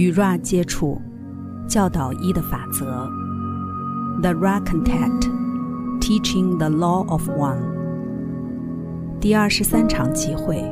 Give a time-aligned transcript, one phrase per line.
[0.00, 0.98] 与 Ra 接触，
[1.68, 3.06] 教导一的法则。
[4.22, 5.28] The Ra Contact,
[6.00, 7.60] Teaching the Law of One。
[9.20, 10.64] 第二十三场集会，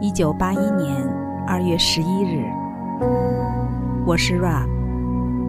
[0.00, 1.04] 一九八一年
[1.48, 2.44] 二月十一日。
[4.06, 4.64] 我是 Ra，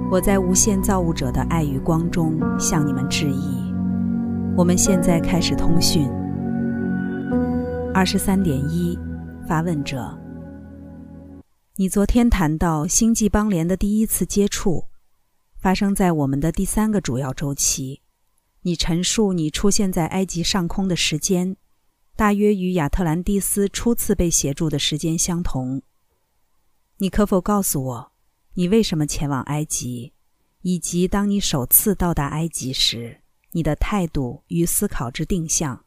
[0.10, 3.72] 我在无限造物者的爱与光中向你们致意。
[4.58, 6.10] 我们现在开始通讯。
[7.94, 8.98] 二十三点一，
[9.48, 10.19] 发问者。
[11.80, 14.90] 你昨天谈到星际邦联的第一次接触，
[15.56, 18.02] 发生在我们的第三个主要周期。
[18.64, 21.56] 你陈述你出现在埃及上空的时间，
[22.18, 25.82] 大约与亚特兰蒂斯初次被协助的时间相同。
[26.98, 28.12] 你可否告诉我，
[28.56, 30.12] 你为什么前往埃及，
[30.64, 33.22] 以及当你首次到达埃及时，
[33.54, 35.86] 你的态度与思考之定向？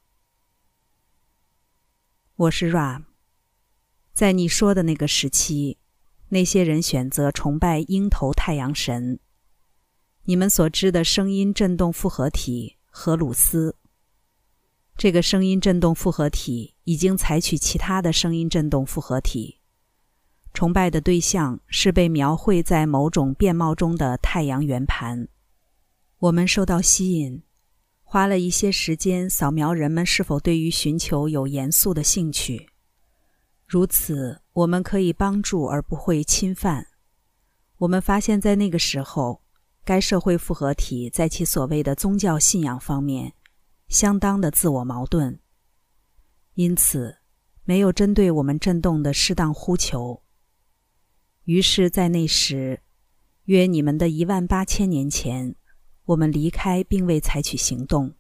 [2.37, 3.05] 我是 Ram，
[4.15, 5.81] 在你说的那个时期。
[6.33, 9.21] 那些人选择崇拜鹰头太阳神。
[10.25, 13.77] 你们所知的声音振动复合体荷鲁斯。
[14.97, 19.59] 这个声音振动复合体已经采取其他的声音振动复合体。
[20.55, 25.29] 崇拜的对象是被描绘在某种面貌中的太阳圆盘。
[26.17, 27.43] 我们受到吸引，
[28.03, 32.71] 花了一些时间扫描人们是否对于寻求有严肃的兴趣。
[33.73, 34.43] 如此。
[34.53, 36.89] 我们可以帮助而不会侵犯。
[37.79, 39.43] 我们发现，在那个时候，
[39.83, 43.33] 该社会复合体在其所谓的宗教信仰方面
[43.89, 45.41] 相当的自我矛盾，
[46.53, 47.17] 因此
[47.65, 50.23] 没有针对我们震动的适当呼求。
[51.45, 52.83] 于是，在那时，
[53.45, 55.57] 约你们的一万八千年前，
[56.05, 58.15] 我们离开并未采取行动。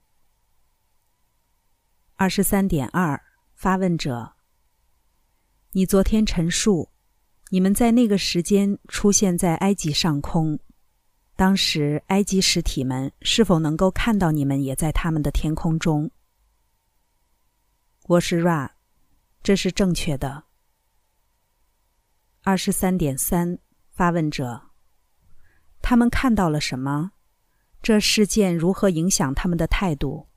[2.15, 3.21] 二十三点二，
[3.55, 4.33] 发问者。
[5.75, 6.91] 你昨天陈述，
[7.49, 10.59] 你们在那个时间出现在埃及上空，
[11.35, 16.11] 当时埃及实体们是否能够看到你们也在他们的天空中？
[18.07, 18.73] 我是 Ra，
[19.43, 20.45] 这是正确的。
[22.43, 23.59] 二十三点三，
[23.93, 24.73] 发问者，
[25.81, 27.13] 他们看到了什么？
[27.81, 30.29] 这事件如何影响他们的态度？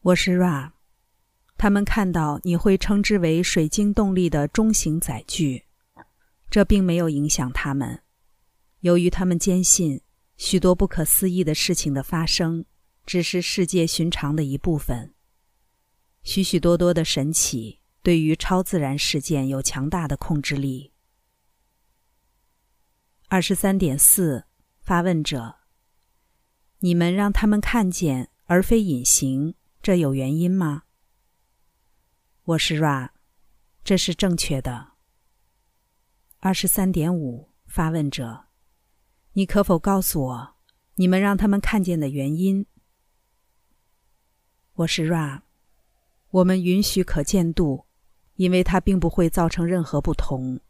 [0.00, 0.75] 我是 Ra。
[1.58, 5.64] 他们看到你会称之为水晶动力的中型载具，
[6.50, 8.02] 这并没有影响他们。
[8.80, 10.00] 由于他们坚信
[10.36, 12.64] 许多不可思议的事情的发生
[13.06, 15.14] 只是世界寻常的一部分。
[16.22, 20.92] 许许多多的神奇对于超自然事件有强大的控制力。
[23.28, 24.44] 二十三点四，
[24.80, 25.56] 发问者：
[26.80, 30.82] 你们让他们看见而非隐形，这有原因吗？
[32.46, 33.08] 我是 Ra，
[33.82, 34.92] 这是正确的。
[36.38, 38.44] 二十三点五，发问者，
[39.32, 40.54] 你可否告诉我
[40.94, 42.64] 你们让他们看见的原因？
[44.74, 45.40] 我是 Ra，
[46.30, 47.86] 我们允许可见度，
[48.36, 50.60] 因为它并不会造成任何不同。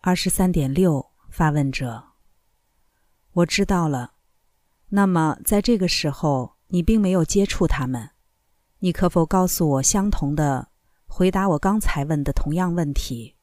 [0.00, 2.10] 二十三点六，发问者，
[3.32, 4.12] 我知道了。
[4.90, 8.10] 那么在这个时候，你并没有接触他们。
[8.84, 10.68] 你可否告诉我相同的
[11.06, 11.48] 回答？
[11.48, 13.34] 我刚才问的同样问题，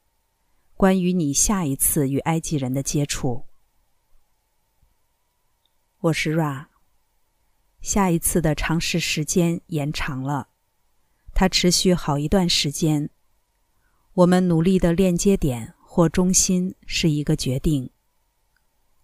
[0.76, 3.44] 关于你下一次与埃及人的接触。
[5.98, 6.66] 我是 Ra。
[7.80, 10.50] 下一次的尝试时间延长了，
[11.34, 13.10] 它持续好一段时间。
[14.12, 17.90] 我们努力的链接点或中心是一个决定。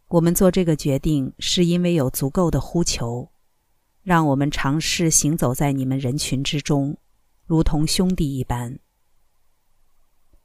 [0.06, 3.28] 我们做这个决定是因为有足够的呼求。
[4.08, 6.96] 让我们尝试行走在你们人群之中，
[7.44, 8.78] 如同兄弟一般。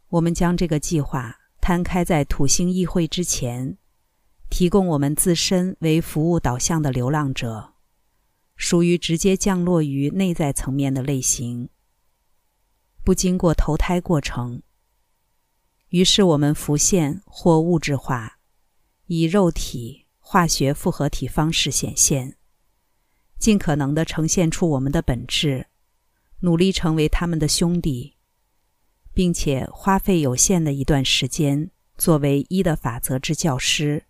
[0.09, 3.77] 我们将这个计划摊开在土星议会之前，
[4.49, 7.75] 提供我们自身为服务导向的流浪者，
[8.57, 11.69] 属于直接降落于内在层面的类型，
[13.01, 14.61] 不经过投胎过程。
[15.87, 18.39] 于是我们浮现或物质化，
[19.05, 22.35] 以肉体、化学复合体方式显现。
[23.43, 25.67] 尽可能的呈现出我们的本质，
[26.39, 28.13] 努力成为他们的兄弟，
[29.13, 34.05] 并且花费有限的一段时间作为一的法则之教师，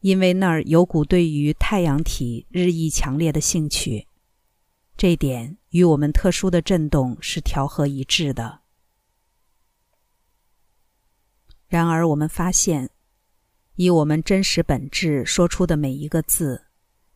[0.00, 4.08] 因为那儿有股对于太阳体日益强烈的兴趣，
[4.96, 8.62] 这点与我们特殊的震动是调和一致的。
[11.68, 12.90] 然而，我们发现，
[13.76, 16.69] 以我们真实本质说出的每一个字。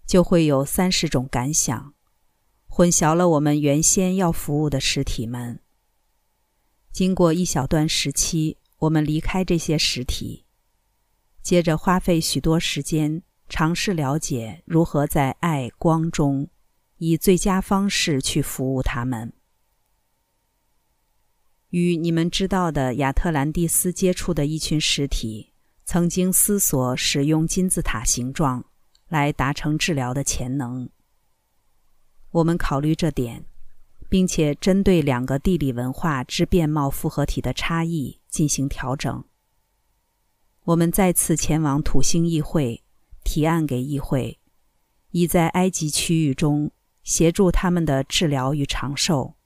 [0.07, 1.95] 就会有三十种感想，
[2.67, 5.61] 混淆了我们原先要服务的实体们。
[6.93, 10.45] 经过一小段时期，我们离开这些实体，
[11.43, 16.49] 接着花费许多时间尝试了解如何在爱光中，
[16.99, 19.33] 以最佳方式去服务他们。
[21.71, 25.53] 与你们知道的亚特兰蒂斯接触的一群实体，
[25.85, 28.65] 曾经思索使用金字塔形状
[29.15, 30.91] 来达成治疗的潜能。
[32.33, 33.45] 我们考虑这点，
[34.09, 39.25] 并且针对两个地理文化之变貌复合体的差异进行调整。
[40.65, 42.83] 我们再次前往土星议会，
[43.23, 44.41] 提案给议会，
[45.13, 46.73] 以在埃及区域中
[47.05, 49.37] 协助他们的治疗与长寿。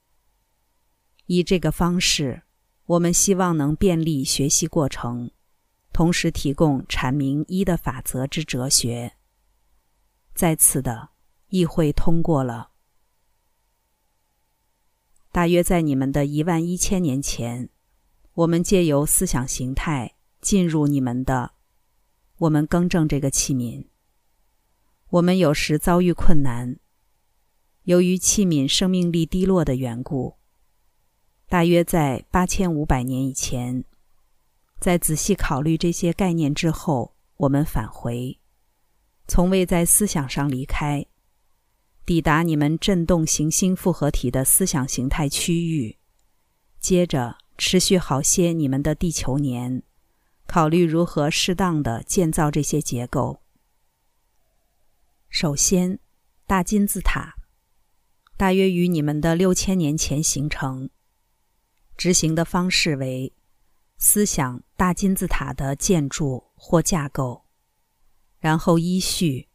[1.27, 2.41] 以这个方式，
[2.87, 5.29] 我们希望能便利学习过程，
[5.93, 9.13] 同时提供阐明一的法则之哲学。
[10.39, 11.09] 再次的，
[11.49, 12.69] 议会通过了。
[15.33, 17.67] 大约在你们的一万一千年前，
[18.35, 21.51] 我们借由思想形态进入你们的。
[22.37, 23.85] 我们更正这个器皿。
[25.09, 26.79] 我们有时遭遇困难，
[27.83, 30.37] 由于器皿生命力低落的缘故。
[31.49, 33.83] 大约在八千五百年以前，
[34.79, 38.38] 在仔细考虑这些概念之后，我们返回，
[39.29, 41.05] 从未在思想上离开，
[42.03, 45.99] 抵达你们振动行星复合体的思想形态区域，
[46.79, 49.83] 接着持续好些你们的地球年，
[50.47, 53.41] 考虑如何适当的建造这些结构。
[55.29, 55.99] 首先，
[56.47, 57.35] 大金字塔
[58.35, 60.89] 大约于你们的六千年前形成。
[61.95, 63.31] 执行的方式为
[63.99, 67.45] 思想大金字塔的建筑或架构，
[68.39, 69.47] 然后依序，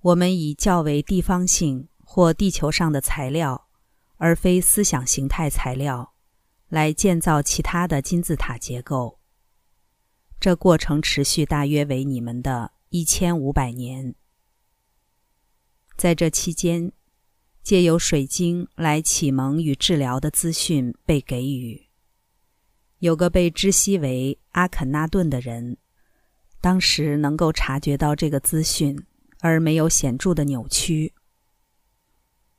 [0.00, 3.68] 我们以较为地方性或地球上的材料，
[4.16, 6.14] 而非思想形态材料，
[6.68, 9.18] 来建造其他的金字塔结构。
[10.40, 14.14] 这过程持续大约为你们的一千五百年。
[15.96, 16.92] 在这期间。
[17.62, 21.86] 借由水晶来启蒙与治疗的资讯被给予。
[22.98, 25.78] 有个被知悉为阿肯纳顿的人，
[26.62, 28.96] 当时能够察觉到这个资讯，
[29.40, 31.12] 而没有显著的扭曲。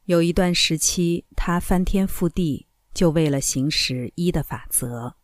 [0.04, 5.16] 有一段时期，他翻天覆地，就为了行使一的法则，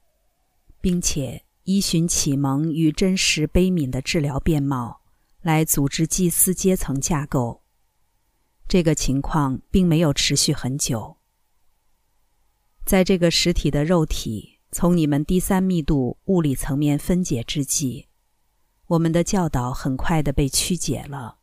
[0.79, 5.01] 并且依循启蒙与真实悲悯的治疗面貌
[5.41, 7.61] 来组织祭司阶层架构。
[8.69, 11.17] 这个情况并没有持续很久。
[12.85, 18.07] 在这个实体的肉体从你们第三密度物理层面分解之际，
[18.89, 21.37] 我们的教导很快的被曲解了。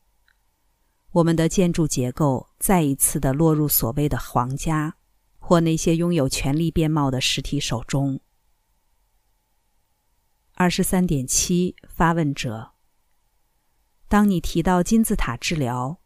[1.13, 4.97] 我们的建筑结构再一次的落入所谓的皇家
[5.39, 8.21] 或那些拥有权力面貌的实体手中。
[10.55, 12.73] 二十三点七发问者：
[14.09, 16.01] 当你提到金字塔治疗。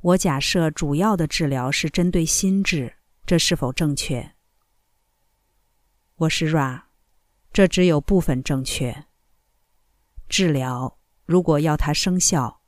[0.00, 2.96] 我假设主要的治疗是针对心智，
[3.26, 4.34] 这是否正确？
[6.16, 6.84] 我是 Ra，
[7.52, 9.04] 这只有部分正确。
[10.30, 10.96] 治疗
[11.26, 12.60] 如果要它生效，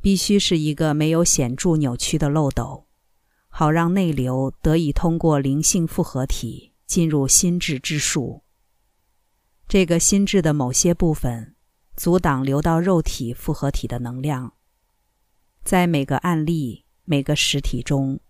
[0.00, 2.86] 必须是一个没有显著扭曲的漏斗，
[3.48, 8.42] 好让内流得以通过灵性复合体进入心智之树。
[9.68, 11.54] 这个心智的某些部分
[11.94, 14.54] 阻挡流到肉体复合体的能量。
[15.62, 18.20] 在每个案例、每个实体中，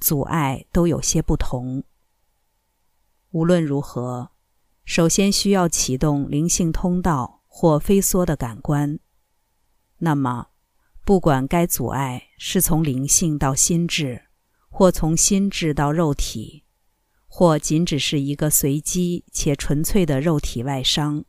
[0.00, 1.84] 阻碍都有些不同。
[3.32, 4.30] 无论如何，
[4.86, 9.00] 首先需要启动灵性通道或飞梭的感官。
[9.96, 10.50] 那么，
[11.04, 14.26] 不管该阻碍是从灵性到心智，
[14.68, 16.62] 或从心智到肉体，
[17.26, 21.24] 或仅只是一个随机且纯粹的肉体外伤，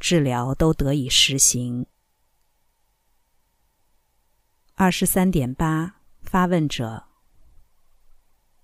[0.00, 1.84] 治疗都得以实行。
[4.74, 7.08] 二十三点八，发问者：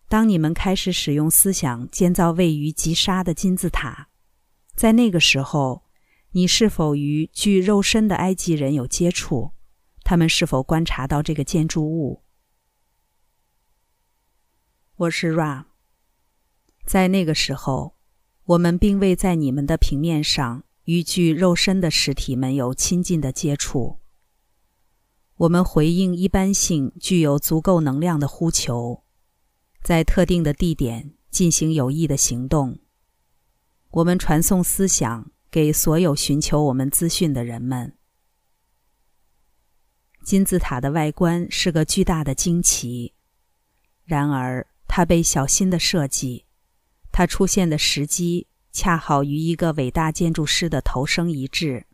[0.08, 4.08] 当你们开始使用思想建造位于吉沙的金字塔，
[4.74, 5.81] 在那个时候，
[6.34, 9.52] 你是否与具肉身的埃及人有接触？
[10.02, 12.22] 他们是否观察到这个建筑物？
[14.96, 15.66] 我是 Ra。
[16.86, 17.96] 在那个时候，
[18.44, 23.98] 我们并未在你们的平面上与具肉身的实体们有亲近的接触。
[25.36, 29.04] 我们回应一般性具有足够能量的呼求，
[29.82, 32.78] 在特定的地点进行有益的行动。
[33.90, 37.94] 我们传送思想给所有寻求我们资讯的人们。
[40.24, 43.12] 金字塔的外观是个巨大的惊奇，
[44.04, 46.46] 然而它被小心的设计，
[47.12, 51.86] 它出现的时机恰好与一个伟大建筑师的头生一致。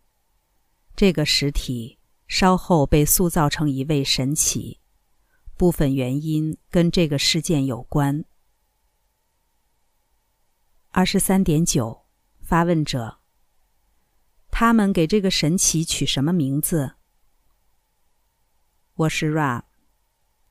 [0.95, 1.99] 这个实体
[2.29, 4.79] 稍后被塑造成一位神祇，
[5.57, 8.25] 部分原因跟这个事件有关。
[10.91, 12.05] 二十三点九，
[12.41, 13.18] 发问者：
[14.61, 16.97] 他们给这个神奇取什么名字？
[18.95, 19.62] 我是 Ra。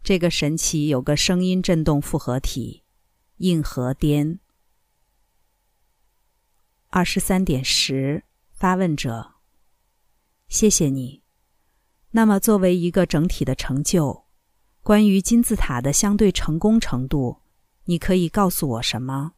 [0.01, 2.85] 这个神奇有个声音振动复合体，
[3.39, 4.39] 硬核颠。
[6.87, 8.23] 二十三点十，
[8.53, 9.33] 发问者：
[10.47, 11.21] 谢谢你。
[12.11, 14.23] 那么，作为一个整体的成就，
[14.83, 17.41] 关于金字塔的相对成功程度，
[17.83, 19.33] 你可以告诉我什么？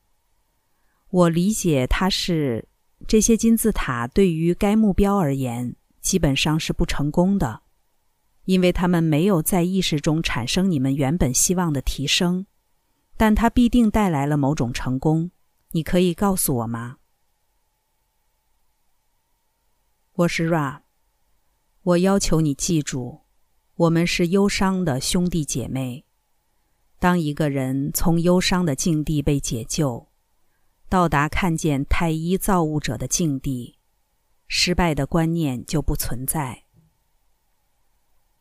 [1.10, 2.69] 我理解它是
[3.08, 7.62] 这些金字塔对于该目标而言，基本上是不成功的。
[8.46, 12.48] 因为他们没有在意识中产生你们原本希望的提升，
[13.16, 15.30] 但它必定带来了某种成功。
[15.72, 16.98] 你可以告诉我吗？
[20.14, 20.82] 我是 Ra。
[21.84, 23.22] 我要求你记住，
[23.76, 26.06] 我们是忧伤的兄弟姐妹。
[26.98, 30.09] 当一个人从忧伤的境地被解救，
[30.90, 33.78] 到达看见太一造物者的境地，
[34.48, 36.64] 失败的观念就不存在。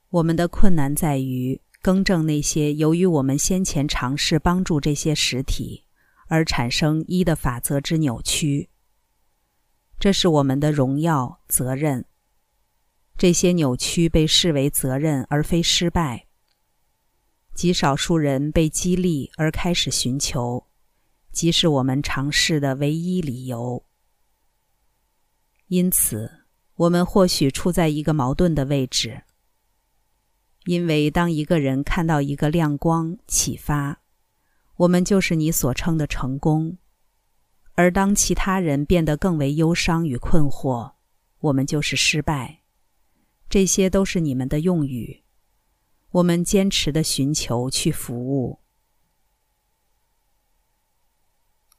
[0.08, 5.84] 我们的困难在于更正那些由于我们先前尝试帮助这些实体
[6.28, 8.70] 而产生一的法则之扭曲。
[10.00, 12.06] 这是我们的荣耀责任。
[13.18, 16.28] 这些扭曲被视为责任而非失败。
[17.52, 20.67] 极少数人被激励而开始寻求，
[21.32, 23.85] 即是我们尝试的唯一理由。
[25.68, 26.44] 因此，
[26.75, 29.23] 我们或许处在一个矛盾的位置。
[30.64, 34.00] 因为当一个人看到一个亮光启发，
[34.76, 36.76] 我们就是你所称的成功；
[37.75, 40.92] 而当其他人变得更为忧伤与困惑，
[41.40, 42.62] 我们就是失败。
[43.49, 45.23] 这些都是你们的用语。
[46.11, 48.61] 我们坚持的寻求去服务。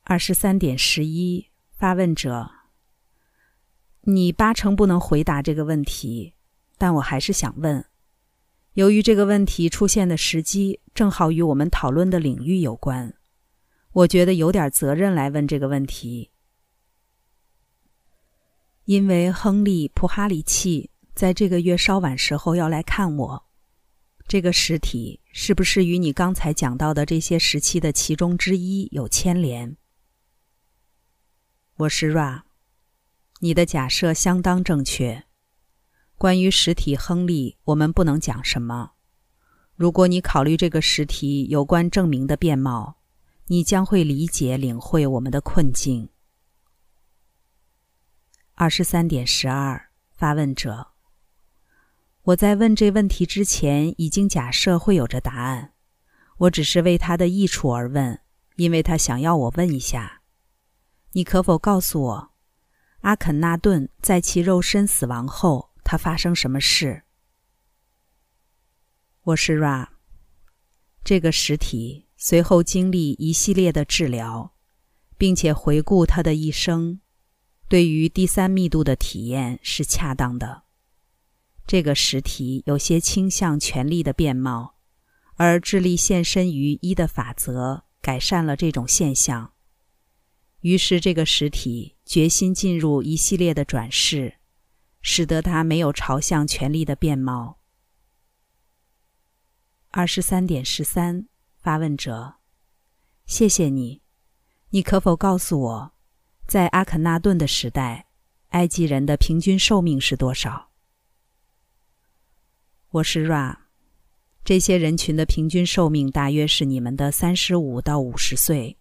[0.10, 1.46] 二十三点十一，
[1.78, 2.50] 发问者，
[4.02, 6.34] 你八成不能回答这个问题，
[6.80, 7.86] 但我还是想问。
[8.74, 13.14] 由于这个问题出现的时机正好与我们讨论的领域有关，
[13.92, 16.32] 我觉得有点责任来问这个问题。
[18.86, 23.46] 因为亨利·普哈里契在这个月稍晚时候要来看我，
[24.28, 29.78] 这个实体是不是与你刚才讲到的这些时期的其中之一有牵连？
[31.80, 32.42] 我是 Ra，
[33.40, 35.24] 你的假设相当正确。
[36.18, 38.92] 关于实体亨利，我们不能讲什么。
[39.78, 42.98] 如果你考虑这个实体有关证明的面貌，
[43.48, 46.10] 你将会理解领会我们的困境。
[48.56, 50.88] 二十三点十二，发问者：
[52.24, 55.76] 我在问这问题之前已经假设会有着答案，
[56.40, 58.20] 我只是为他的益处而问，
[58.58, 60.19] 因为他想要我问一下。
[61.14, 62.32] 你可否告诉我，
[63.02, 65.72] 阿肯纳顿在其肉身死亡后？
[65.84, 67.02] 他发生什么事？
[69.24, 69.88] 我是 Ra。
[71.04, 74.54] 这个实体随后经历一系列的治疗，
[75.18, 77.00] 并且回顾他的一生，
[77.68, 80.66] 对于第三密度的体验是恰当的。
[81.66, 84.76] 这个实体有些倾向权力的面貌，
[85.38, 89.54] 而致力献身于一的法则，改善了这种现象。
[90.62, 94.36] 于是，这个实体决心进入一系列的转世。
[95.02, 97.60] 使得他没有朝向权力的变貌。
[99.92, 102.36] 二十三点十三，发问者，
[103.26, 104.02] 谢谢你。
[104.72, 105.94] 你可否告诉我，
[106.46, 108.08] 在阿肯纳顿的时代，
[108.50, 110.70] 埃及人的平均寿命是多少？
[112.90, 113.56] 我是 Ra。
[114.44, 118.79] 这些人群的平均寿命大约是你们的三十五到五十岁。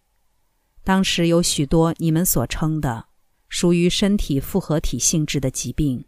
[0.89, 3.09] 当时有许多你们所称的
[3.47, 6.03] 属于身体复合体性质的疾病。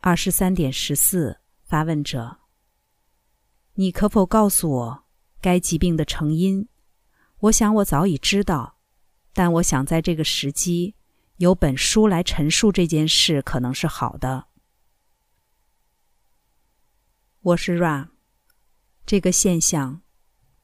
[0.00, 2.40] 二十三点十四，发问者，
[3.72, 5.04] 你可否告诉我
[5.40, 6.68] 该疾病的成因？
[7.38, 8.76] 我想我早已知道，
[9.32, 10.94] 但我想在这个时机
[11.38, 14.48] 有本书来陈述这件事，可能是好的。
[17.40, 18.08] 我是 Ra，
[19.06, 20.02] 这个现象，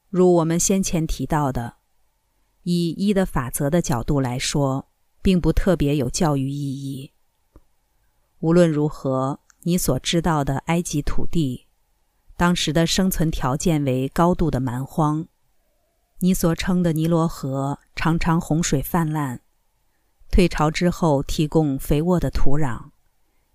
[0.09, 1.78] 如我们先前提到的，
[2.63, 4.89] 以一的法则的角度来说，
[5.21, 7.13] 并不特别有教育意义。
[8.39, 11.67] 无论如何，你所知道的埃及土地，
[12.37, 15.27] 当时的生存条件为高度的蛮荒，
[16.19, 19.41] 你所称的尼罗河常常洪水泛滥，
[20.31, 22.91] 退潮之后提供肥沃的土壤，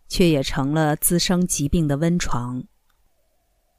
[0.09, 2.65] 却也成了滋生疾病的温床。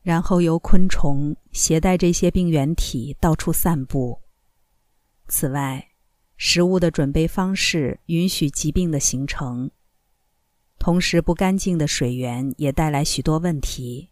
[0.02, 4.22] 然后由昆虫携带这些病原体到处散布。
[5.28, 5.90] 此外，
[6.38, 9.72] 食物的准备方式允许疾病的形成，
[10.78, 14.12] 同时不干净的水源也带来许多问题，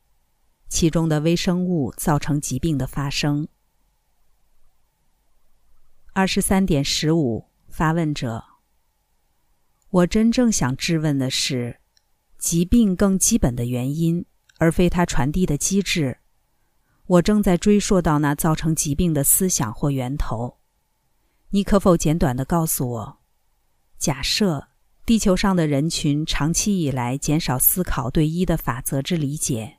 [0.69, 3.47] 其中的微生物造成疾病的发生。
[6.13, 8.43] 二十三点十五，发问者：
[9.89, 11.79] 我真正想质问的是，
[12.37, 14.25] 疾病更基本的原因，
[14.57, 16.17] 而非它传递的机制。
[17.05, 20.57] 我正在追溯到那造成疾病的思想或源头。
[21.55, 23.19] 你可否简短的告诉我：
[23.99, 24.69] 假设
[25.05, 29.77] 地球上的人群长期以来减少思考对一的法则之理解，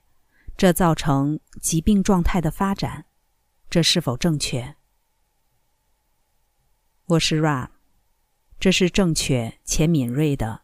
[0.56, 3.06] 这造成疾病状态的发展，
[3.68, 4.76] 这是否正确？
[7.06, 7.70] 我是 Ra，
[8.60, 10.62] 这是正确且敏锐的。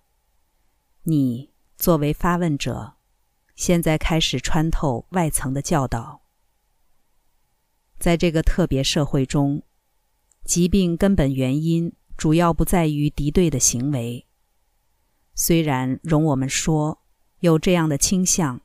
[1.02, 2.94] 你作为发问者，
[3.56, 6.22] 现在开始穿透外层的教导。
[7.98, 9.64] 在这个特别社会中，
[10.50, 14.26] 疾病根本原因主要不在于敌对的行为。
[15.32, 17.02] 虽然容我们说
[17.38, 18.60] 有这样的倾向，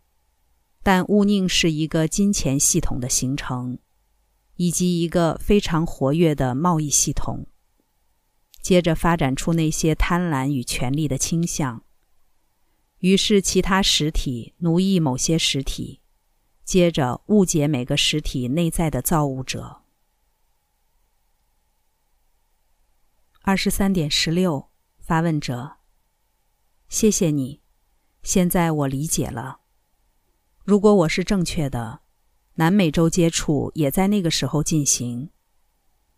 [0.81, 3.77] 但勿宁是一个金钱系统的形成，
[4.55, 7.45] 以及一个非常活跃的贸易系统。
[8.59, 11.83] 接着发展出那些贪婪与权力的倾向，
[12.97, 16.01] 于是其他实体奴役某些实体，
[16.63, 19.84] 接着误解每个实体内在的造物者。
[23.47, 25.75] 二十三点十六，发问者：
[26.89, 27.61] 谢谢你，
[28.23, 29.59] 现在我理解了。
[30.63, 32.01] 如果我是正确的，
[32.55, 35.29] 南美洲接触也在那个时候进行。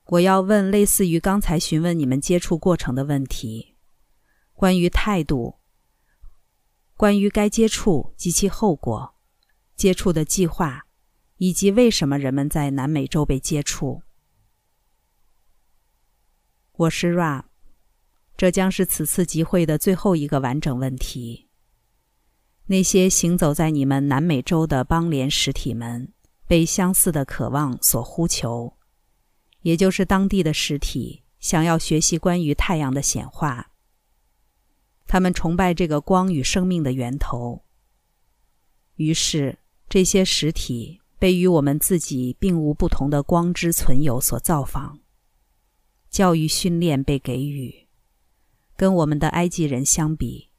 [0.05, 3.75] 我要问类似于刚才询问你们接触过程的问题，
[4.54, 5.58] 关于态度，
[6.95, 9.15] 关于该接触及其后果，
[9.75, 10.88] 接触的计划，
[11.36, 14.04] 以及为什么人们在南美洲被接触。
[16.78, 17.42] 我是 Ra，
[18.38, 21.48] 这将是此次集会的最后一个完整问题。
[22.68, 26.13] 那些行走在你们南美洲的邦联实体们，
[26.46, 28.78] 被相似的渴望所呼求。
[29.63, 33.72] 也就是当地的实体想要学习关于太阳的显化，
[35.08, 37.63] 他们崇拜这个光与生命的源头。
[38.98, 39.58] 于是，
[39.90, 45.00] 这些实体被与我们自己并无不同的光之存有所造访。
[46.10, 47.88] 教育训练被给予，
[48.76, 50.50] 跟我们的埃及人相比，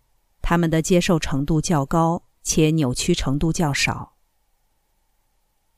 [0.40, 4.16] 他们的接受程度较高，且扭曲程度较少。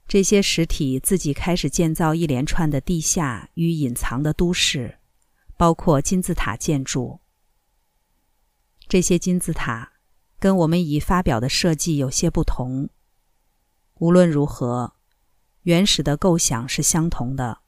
[0.06, 4.98] 这些实体自己开始建造一连串的地下与隐藏的都市，
[5.56, 7.20] 包括金字塔建筑。
[8.88, 9.92] 这些金字塔
[10.40, 12.90] 跟我们已发表的设计有些不同。
[14.00, 14.94] 无论如何，
[15.62, 17.60] 原始的构想是相同的，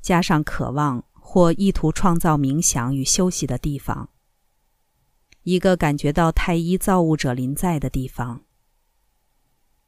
[0.00, 4.10] 加上渴望或意图创造冥想与休息的地方，
[5.42, 8.44] 一个感觉到太一造物者临在的地方。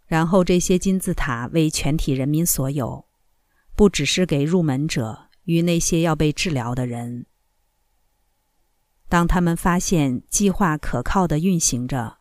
[0.04, 3.06] 然后，这些金字塔为全体人民所有，
[3.76, 7.26] 不只是给入门者与那些要被治疗的人。
[9.08, 12.18] 当他们发现计划可靠的运行着，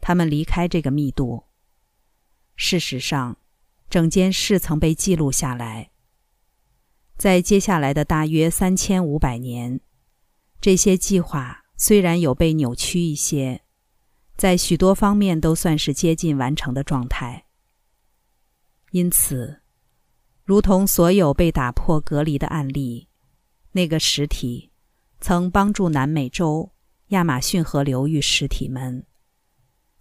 [0.00, 1.46] 他们离开这个密度。
[2.54, 3.36] 事实上，
[3.90, 5.89] 整件事曾被记录下来。
[7.20, 9.78] 在接下来的大约三千五百年，
[10.58, 13.60] 这些计划虽然有被扭曲一些。
[14.38, 17.44] 在许多方面都算是接近完成的状态。
[18.92, 19.60] 因此，
[20.44, 23.10] 如同所有被打破隔离的案例，
[23.72, 24.70] 那个实体
[25.20, 26.72] 曾帮助南美洲
[27.08, 29.04] 亚马逊河流域实体们。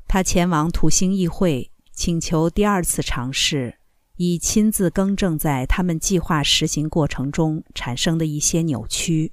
[0.07, 3.78] 他前往土星议会，请求第二次尝试，
[4.21, 9.31] 以亲自更正在他们计划实行过程中产生的一些扭曲。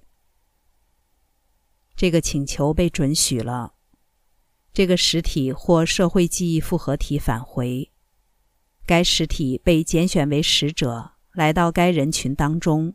[1.97, 3.75] 这个请求被准许了。
[4.73, 7.91] 这个实体或社会记忆复合体返回，
[8.87, 12.95] 该实体被拣选为使者，来到该人群当中，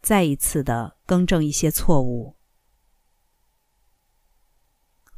[0.00, 2.36] 再一次的更正一些错误。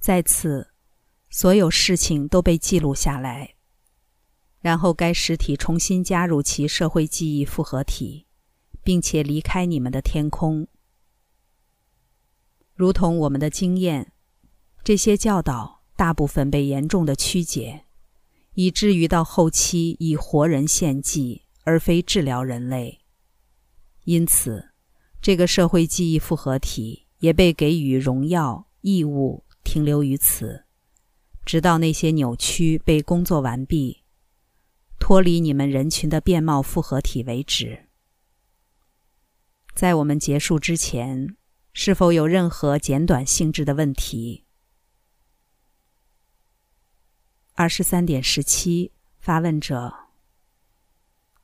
[0.01, 0.73] 再次，
[1.29, 3.55] 所有事情都被记录下来，
[4.61, 8.27] 然后该实体重新加入其社会记忆复合体，
[8.83, 10.67] 并且离开你们的天空。
[12.75, 14.13] 如同我们的经验，
[14.85, 15.81] 这些教导。
[15.97, 17.85] 大部分被严重的曲解，
[18.55, 23.03] 以至于到后期以活人献祭而非治疗人类。
[24.05, 24.71] 因此，
[25.21, 30.65] 这个社会记忆复合体也被给予荣耀义务，停留于此，
[31.45, 34.00] 直到那些扭曲被工作完毕，
[35.01, 37.89] 脱离你们人群的变貌复合体为止。
[39.75, 41.37] 在我们结束之前，
[41.73, 44.45] 是否有任何简短性质的问题？
[47.55, 49.93] 二十三点十七，发问者：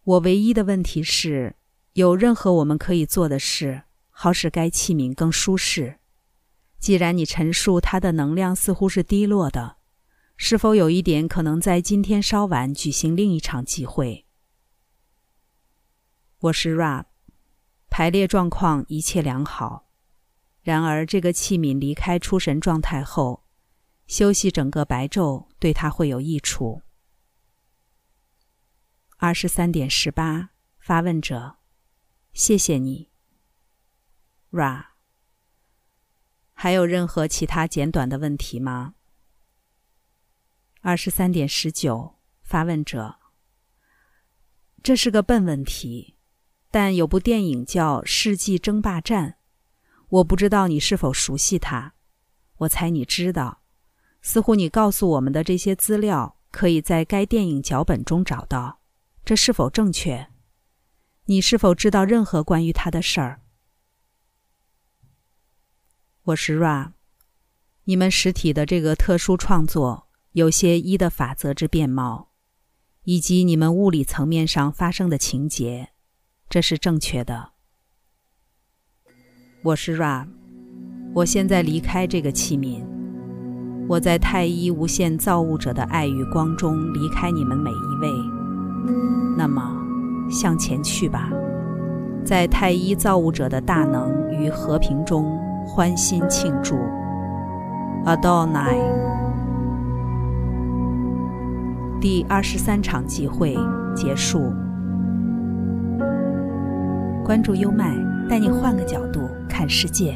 [0.04, 1.56] 我唯一的问题是，
[1.94, 5.98] 有任何我们可以做的事，好使该器皿更舒适？
[6.78, 9.78] 既然你陈述它的能量似乎是低落的，
[10.38, 14.26] 是否有一点可能在今天稍晚举行另一场集会？
[16.38, 17.06] 我是 Rap，。
[17.88, 19.88] 排列状况一切良好，
[20.60, 23.44] 然而这个器皿离开出神状态后，
[24.06, 26.82] 休息整个白昼对它会有益处。
[29.16, 31.56] 二十三点十八，发问者，
[32.34, 33.08] 谢谢你
[34.50, 34.88] ，Ra。
[36.52, 38.95] 还有任何其他简短的问题吗？
[40.86, 43.16] 二十三点十九，发问者，
[44.84, 46.14] 这是个笨问题。
[46.70, 49.30] 但有部电影叫《世纪争霸战》，
[50.08, 51.94] 我不知道你是否熟悉它。
[52.58, 53.64] 我猜你知道。
[54.22, 58.80] 似乎你告诉我们的这些资料可以在该电影脚本中找到，
[59.24, 60.28] 这是否正确？
[61.24, 63.40] 你是否知道任何关于他的事儿？
[66.22, 66.92] 我是 Ra。
[67.82, 70.05] 你们实体的这个特殊创作
[70.36, 72.28] 有些一的法则之变貌，
[73.04, 75.88] 以及你们物理层面上发生的情节。
[76.50, 77.52] 这是正确的。
[79.62, 80.28] 我是 Ra，
[81.14, 82.84] 我现在离开这个器皿。
[83.88, 88.12] 我在太一无限造物者的爱与光中离开你们每一位。
[89.38, 89.74] 那么，
[90.30, 91.30] 向前去吧，
[92.26, 95.34] 在太一造物者的大能与和平中
[95.66, 96.76] 欢欣庆祝。
[98.04, 99.25] Adonai。
[102.08, 103.56] 第二十三场集会
[103.92, 104.52] 结束。
[107.24, 107.96] 关注优麦，
[108.28, 110.14] 带你换个角度看世界。